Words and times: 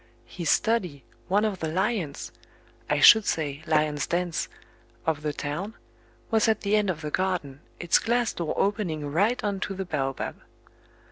His 0.25 0.49
study, 0.49 1.03
one 1.27 1.45
of 1.45 1.59
the 1.59 1.67
lions 1.67 2.31
I 2.89 3.01
should 3.01 3.23
say, 3.23 3.61
lions' 3.67 4.07
dens 4.07 4.49
of 5.05 5.21
the 5.21 5.31
town, 5.31 5.75
was 6.31 6.47
at 6.47 6.61
the 6.61 6.75
end 6.75 6.89
of 6.89 7.01
the 7.01 7.11
garden, 7.11 7.59
its 7.79 7.99
glass 7.99 8.33
door 8.33 8.55
opening 8.57 9.05
right 9.05 9.43
on 9.43 9.59
to 9.59 9.75
the 9.75 9.85
baobab. 9.85 10.41